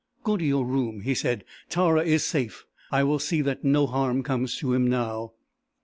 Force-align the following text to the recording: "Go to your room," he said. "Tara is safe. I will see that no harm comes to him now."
"Go 0.23 0.35
to 0.35 0.43
your 0.43 0.65
room," 0.65 1.01
he 1.01 1.13
said. 1.13 1.43
"Tara 1.69 1.99
is 2.03 2.23
safe. 2.25 2.65
I 2.91 3.03
will 3.03 3.19
see 3.19 3.43
that 3.43 3.63
no 3.63 3.85
harm 3.85 4.23
comes 4.23 4.57
to 4.57 4.73
him 4.73 4.87
now." 4.89 5.33